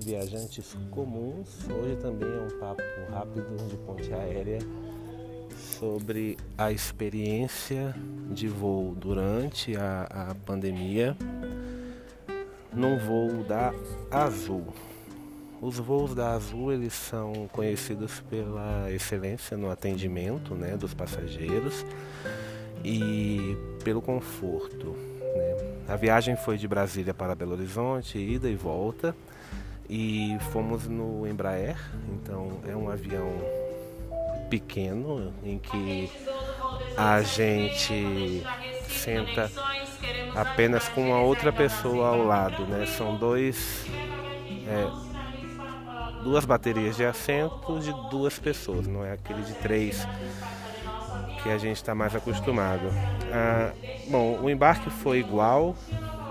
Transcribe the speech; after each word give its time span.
viajantes 0.00 0.76
comuns. 0.90 1.68
Hoje 1.70 1.96
também 1.96 2.28
é 2.28 2.40
um 2.40 2.58
papo 2.58 2.82
rápido 3.10 3.68
de 3.68 3.76
ponte 3.78 4.12
aérea 4.12 4.58
sobre 5.78 6.36
a 6.56 6.72
experiência 6.72 7.94
de 8.30 8.48
voo 8.48 8.94
durante 8.94 9.76
a, 9.76 10.30
a 10.30 10.34
pandemia 10.46 11.16
num 12.72 12.98
voo 12.98 13.44
da 13.44 13.72
Azul. 14.10 14.66
Os 15.60 15.78
voos 15.78 16.14
da 16.14 16.32
Azul 16.32 16.72
eles 16.72 16.94
são 16.94 17.46
conhecidos 17.52 18.20
pela 18.30 18.90
excelência 18.90 19.56
no 19.56 19.70
atendimento 19.70 20.54
né, 20.54 20.76
dos 20.76 20.94
passageiros 20.94 21.84
e 22.82 23.56
pelo 23.84 24.00
conforto. 24.00 24.96
Né? 25.20 25.84
A 25.86 25.96
viagem 25.96 26.34
foi 26.34 26.56
de 26.56 26.66
Brasília 26.66 27.12
para 27.12 27.34
Belo 27.34 27.52
Horizonte, 27.52 28.18
ida 28.18 28.48
e 28.48 28.54
volta, 28.54 29.14
e 29.90 30.38
fomos 30.52 30.86
no 30.86 31.26
Embraer, 31.26 31.76
então 32.12 32.60
é 32.64 32.76
um 32.76 32.88
avião 32.88 33.28
pequeno 34.48 35.34
em 35.42 35.58
que 35.58 36.08
a 36.96 37.20
gente 37.22 38.44
senta 38.88 39.50
apenas 40.36 40.88
com 40.88 41.08
uma 41.08 41.20
outra 41.20 41.52
pessoa 41.52 42.10
ao 42.10 42.24
lado, 42.24 42.64
né? 42.66 42.86
São 42.86 43.16
dois 43.16 43.84
é, 44.68 44.86
duas 46.22 46.44
baterias 46.44 46.96
de 46.96 47.04
assento 47.04 47.80
de 47.80 47.92
duas 48.10 48.38
pessoas, 48.38 48.86
não 48.86 49.04
é 49.04 49.12
aquele 49.12 49.42
de 49.42 49.54
três 49.54 50.06
que 51.42 51.48
a 51.48 51.58
gente 51.58 51.76
está 51.76 51.96
mais 51.96 52.14
acostumado. 52.14 52.88
Ah, 53.32 53.72
bom, 54.08 54.38
o 54.40 54.48
embarque 54.48 54.88
foi 54.88 55.18
igual 55.18 55.74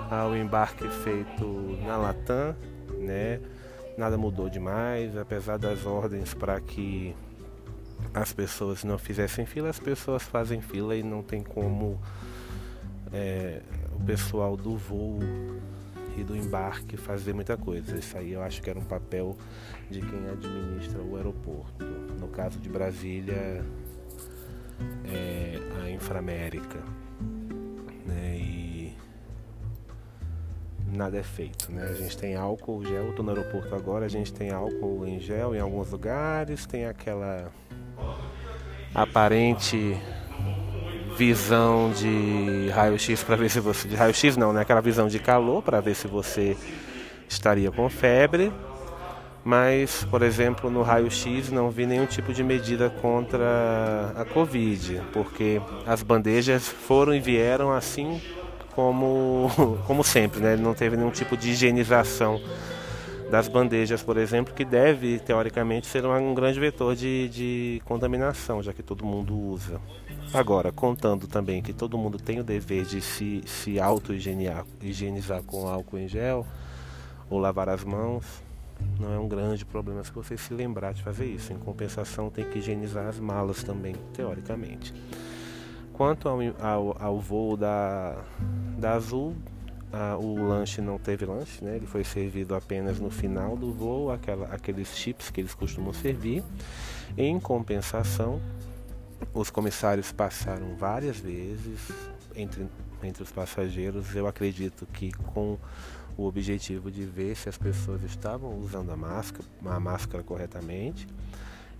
ao 0.09 0.33
embarque 0.33 0.87
feito 0.87 1.77
na 1.85 1.97
Latam, 1.97 2.55
né? 2.99 3.39
Nada 3.97 4.17
mudou 4.17 4.49
demais, 4.49 5.17
apesar 5.17 5.57
das 5.57 5.85
ordens 5.85 6.33
para 6.33 6.59
que 6.61 7.15
as 8.13 8.31
pessoas 8.31 8.83
não 8.83 8.97
fizessem 8.97 9.45
fila, 9.45 9.69
as 9.69 9.79
pessoas 9.79 10.23
fazem 10.23 10.61
fila 10.61 10.95
e 10.95 11.03
não 11.03 11.21
tem 11.21 11.43
como 11.43 11.99
é, 13.11 13.61
o 13.93 14.03
pessoal 14.03 14.55
do 14.55 14.77
voo 14.77 15.19
e 16.17 16.23
do 16.23 16.35
embarque 16.35 16.97
fazer 16.97 17.33
muita 17.33 17.57
coisa. 17.57 17.97
Isso 17.97 18.17
aí 18.17 18.33
eu 18.33 18.41
acho 18.41 18.61
que 18.61 18.69
era 18.69 18.79
um 18.79 18.85
papel 18.85 19.37
de 19.89 20.01
quem 20.01 20.29
administra 20.29 21.01
o 21.01 21.15
aeroporto. 21.15 21.85
No 22.19 22.27
caso 22.27 22.59
de 22.59 22.69
Brasília, 22.69 23.63
é 25.05 25.59
a 25.83 25.89
Inframérica. 25.89 26.79
Nada 30.99 31.17
é 31.17 31.23
feito. 31.23 31.71
Né? 31.71 31.87
A 31.89 31.93
gente 31.93 32.17
tem 32.17 32.35
álcool 32.35 32.83
gel, 32.83 33.09
estou 33.09 33.23
no 33.23 33.31
aeroporto 33.31 33.73
agora, 33.73 34.05
a 34.05 34.09
gente 34.09 34.33
tem 34.33 34.51
álcool 34.51 35.07
em 35.07 35.19
gel 35.19 35.55
em 35.55 35.59
alguns 35.59 35.89
lugares, 35.89 36.65
tem 36.65 36.85
aquela 36.85 37.51
aparente 38.93 39.97
visão 41.17 41.91
de 41.91 42.69
raio-x 42.69 43.23
para 43.23 43.35
ver 43.37 43.49
se 43.49 43.59
você. 43.59 43.87
De 43.87 43.95
raio-x 43.95 44.35
não, 44.37 44.51
né? 44.51 44.61
Aquela 44.61 44.81
visão 44.81 45.07
de 45.07 45.19
calor 45.19 45.63
para 45.63 45.79
ver 45.79 45.95
se 45.95 46.07
você 46.07 46.55
estaria 47.27 47.71
com 47.71 47.89
febre. 47.89 48.51
Mas, 49.41 50.03
por 50.11 50.21
exemplo, 50.21 50.69
no 50.69 50.81
raio-x 50.81 51.49
não 51.49 51.71
vi 51.71 51.85
nenhum 51.85 52.05
tipo 52.05 52.33
de 52.33 52.43
medida 52.43 52.89
contra 52.89 54.13
a 54.17 54.25
Covid, 54.25 55.01
porque 55.13 55.61
as 55.87 56.03
bandejas 56.03 56.67
foram 56.67 57.15
e 57.15 57.21
vieram 57.21 57.71
assim 57.71 58.21
como, 58.79 59.49
como 59.85 60.03
sempre, 60.03 60.39
né? 60.39 60.55
Não 60.55 60.73
teve 60.73 60.95
nenhum 60.95 61.11
tipo 61.11 61.35
de 61.35 61.49
higienização 61.49 62.41
das 63.29 63.47
bandejas, 63.47 64.01
por 64.01 64.17
exemplo, 64.17 64.53
que 64.53 64.63
deve, 64.63 65.19
teoricamente, 65.19 65.85
ser 65.85 66.05
um 66.05 66.33
grande 66.33 66.59
vetor 66.59 66.95
de, 66.95 67.29
de 67.29 67.81
contaminação, 67.85 68.63
já 68.63 68.73
que 68.73 68.81
todo 68.81 69.05
mundo 69.05 69.37
usa. 69.37 69.79
Agora, 70.33 70.71
contando 70.71 71.27
também 71.27 71.61
que 71.61 71.73
todo 71.73 71.97
mundo 71.97 72.17
tem 72.17 72.39
o 72.39 72.43
dever 72.43 72.85
de 72.85 73.01
se, 73.01 73.43
se 73.45 73.79
auto-higienizar 73.79 75.43
com 75.43 75.67
álcool 75.67 75.99
em 75.99 76.07
gel 76.07 76.47
ou 77.29 77.37
lavar 77.37 77.69
as 77.69 77.83
mãos, 77.83 78.25
não 78.99 79.13
é 79.13 79.19
um 79.19 79.27
grande 79.27 79.65
problema 79.65 80.03
se 80.03 80.11
você 80.11 80.37
se 80.37 80.53
lembrar 80.53 80.93
de 80.93 81.03
fazer 81.03 81.25
isso. 81.25 81.51
Em 81.53 81.57
compensação, 81.57 82.29
tem 82.29 82.45
que 82.45 82.59
higienizar 82.59 83.07
as 83.07 83.19
malas 83.19 83.61
também, 83.61 83.95
teoricamente. 84.13 84.93
Quanto 85.93 86.29
ao, 86.29 86.39
ao, 86.61 86.97
ao 86.97 87.19
voo 87.19 87.57
da, 87.57 88.15
da 88.79 88.93
Azul, 88.93 89.35
o 90.19 90.43
lanche 90.43 90.81
não 90.81 90.97
teve 90.97 91.25
lanche, 91.25 91.63
né? 91.63 91.75
ele 91.75 91.87
foi 91.87 92.03
servido 92.03 92.55
apenas 92.55 92.99
no 92.99 93.09
final 93.09 93.57
do 93.57 93.73
voo, 93.73 94.11
aquela, 94.11 94.47
aqueles 94.47 94.95
chips 94.95 95.29
que 95.29 95.41
eles 95.41 95.53
costumam 95.53 95.93
servir. 95.93 96.43
Em 97.17 97.39
compensação, 97.39 98.39
os 99.33 99.49
comissários 99.49 100.11
passaram 100.11 100.75
várias 100.75 101.17
vezes 101.17 101.91
entre, 102.35 102.67
entre 103.03 103.23
os 103.23 103.31
passageiros, 103.31 104.15
eu 104.15 104.27
acredito 104.27 104.85
que 104.85 105.11
com 105.11 105.57
o 106.17 106.25
objetivo 106.25 106.91
de 106.91 107.05
ver 107.05 107.35
se 107.35 107.49
as 107.49 107.57
pessoas 107.57 108.03
estavam 108.03 108.57
usando 108.59 108.91
a 108.91 108.97
máscara, 108.97 109.45
a 109.65 109.79
máscara 109.79 110.23
corretamente 110.23 111.07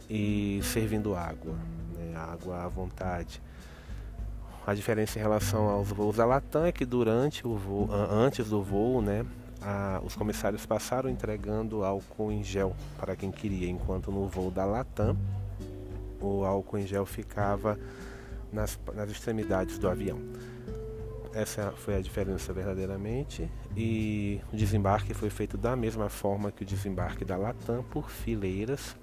e 0.10 0.62
servindo 0.64 1.14
água, 1.14 1.54
né, 1.96 2.16
água 2.16 2.64
à 2.64 2.68
vontade. 2.68 3.42
A 4.70 4.76
diferença 4.76 5.18
em 5.18 5.22
relação 5.24 5.68
aos 5.68 5.90
voos 5.90 6.18
da 6.18 6.26
Latam 6.26 6.64
é 6.64 6.72
que 6.72 6.86
durante 6.86 7.48
o 7.48 7.56
voo, 7.56 7.90
antes 7.92 8.50
do 8.50 8.62
voo, 8.62 9.02
né, 9.02 9.26
a, 9.60 10.00
os 10.06 10.16
comissários 10.16 10.64
passaram 10.64 11.10
entregando 11.10 11.84
álcool 11.84 12.32
em 12.32 12.44
gel 12.44 12.76
para 12.96 13.16
quem 13.16 13.32
queria, 13.32 13.68
enquanto 13.68 14.12
no 14.12 14.28
voo 14.28 14.52
da 14.52 14.66
Latam 14.66 15.18
o 16.22 16.46
álcool 16.46 16.78
em 16.78 16.86
gel 16.86 17.04
ficava 17.04 17.80
nas, 18.54 18.80
nas 18.94 19.10
extremidades 19.10 19.80
do 19.80 19.90
avião. 19.90 20.20
Essa 21.34 21.72
foi 21.72 21.96
a 21.96 22.02
diferença 22.02 22.52
verdadeiramente. 22.52 23.50
E 23.76 24.42
o 24.52 24.56
desembarque 24.56 25.14
foi 25.14 25.30
feito 25.30 25.58
da 25.58 25.76
mesma 25.76 26.10
forma 26.10 26.52
que 26.52 26.64
o 26.64 26.66
desembarque 26.66 27.24
da 27.24 27.38
Latam, 27.38 27.84
por 27.84 28.10
fileiras. 28.10 28.96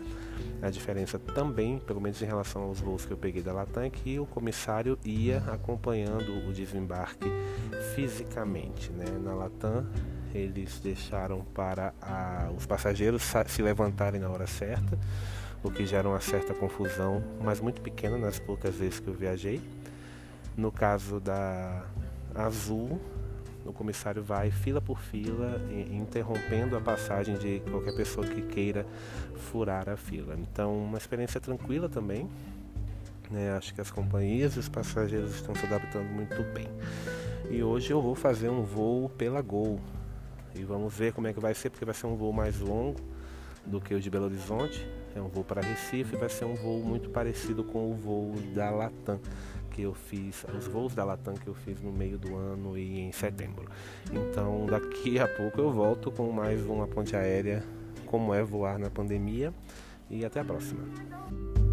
A 0.60 0.68
diferença 0.68 1.18
também, 1.18 1.78
pelo 1.78 2.00
menos 2.00 2.20
em 2.20 2.26
relação 2.26 2.62
aos 2.62 2.80
voos 2.80 3.06
que 3.06 3.12
eu 3.12 3.16
peguei 3.16 3.42
da 3.42 3.52
Latam, 3.52 3.84
é 3.84 3.90
que 3.90 4.18
o 4.18 4.26
comissário 4.26 4.98
ia 5.04 5.38
acompanhando 5.52 6.48
o 6.48 6.52
desembarque 6.52 7.26
fisicamente. 7.94 8.90
Né? 8.90 9.06
Na 9.22 9.34
Latam, 9.34 9.86
eles 10.34 10.80
deixaram 10.80 11.44
para 11.54 11.94
a, 12.02 12.50
os 12.56 12.66
passageiros 12.66 13.22
se 13.46 13.62
levantarem 13.62 14.20
na 14.20 14.28
hora 14.28 14.46
certa 14.46 14.98
o 15.62 15.70
que 15.70 15.86
gera 15.86 16.08
uma 16.08 16.20
certa 16.20 16.54
confusão, 16.54 17.22
mas 17.40 17.60
muito 17.60 17.80
pequena 17.80 18.16
nas 18.18 18.38
poucas 18.38 18.74
vezes 18.74 19.00
que 19.00 19.08
eu 19.08 19.14
viajei. 19.14 19.60
No 20.56 20.70
caso 20.70 21.18
da 21.20 21.84
Azul, 22.36 23.00
o 23.64 23.72
comissário 23.72 24.22
vai 24.22 24.50
fila 24.50 24.80
por 24.80 25.00
fila, 25.00 25.60
interrompendo 25.90 26.76
a 26.76 26.80
passagem 26.80 27.36
de 27.36 27.60
qualquer 27.70 27.94
pessoa 27.96 28.26
que 28.26 28.42
queira 28.42 28.86
furar 29.34 29.88
a 29.88 29.96
fila. 29.96 30.36
Então, 30.38 30.76
uma 30.76 30.98
experiência 30.98 31.40
tranquila 31.40 31.88
também. 31.88 32.28
Né? 33.30 33.52
Acho 33.56 33.74
que 33.74 33.80
as 33.80 33.90
companhias 33.90 34.54
e 34.54 34.60
os 34.60 34.68
passageiros 34.68 35.34
estão 35.34 35.54
se 35.54 35.66
adaptando 35.66 36.06
muito 36.06 36.42
bem. 36.52 36.68
E 37.50 37.62
hoje 37.62 37.90
eu 37.90 38.00
vou 38.00 38.14
fazer 38.14 38.48
um 38.48 38.62
voo 38.62 39.08
pela 39.08 39.42
Gol. 39.42 39.80
E 40.54 40.62
vamos 40.62 40.94
ver 40.94 41.12
como 41.12 41.26
é 41.26 41.32
que 41.32 41.40
vai 41.40 41.54
ser, 41.54 41.70
porque 41.70 41.84
vai 41.84 41.94
ser 41.94 42.06
um 42.06 42.16
voo 42.16 42.32
mais 42.32 42.60
longo 42.60 43.00
do 43.64 43.80
que 43.80 43.94
o 43.94 44.00
de 44.00 44.08
Belo 44.08 44.26
Horizonte. 44.26 44.86
É 45.14 45.20
um 45.20 45.28
voo 45.28 45.42
para 45.42 45.60
Recife, 45.60 46.16
vai 46.16 46.28
ser 46.28 46.44
um 46.44 46.54
voo 46.54 46.82
muito 46.82 47.10
parecido 47.10 47.64
com 47.64 47.90
o 47.90 47.94
voo 47.94 48.34
da 48.54 48.70
Latam 48.70 49.18
que 49.76 49.82
eu 49.82 49.92
fiz, 49.92 50.46
os 50.58 50.66
voos 50.66 50.94
da 50.94 51.04
Latam 51.04 51.34
que 51.34 51.46
eu 51.46 51.54
fiz 51.54 51.82
no 51.82 51.92
meio 51.92 52.16
do 52.16 52.34
ano 52.34 52.78
e 52.78 52.98
em 52.98 53.12
setembro. 53.12 53.68
Então, 54.10 54.64
daqui 54.64 55.18
a 55.18 55.28
pouco 55.28 55.60
eu 55.60 55.70
volto 55.70 56.10
com 56.10 56.32
mais 56.32 56.64
uma 56.64 56.88
ponte 56.88 57.14
aérea, 57.14 57.62
como 58.06 58.32
é 58.32 58.42
voar 58.42 58.78
na 58.78 58.88
pandemia, 58.88 59.52
e 60.08 60.24
até 60.24 60.40
a 60.40 60.44
próxima. 60.44 61.65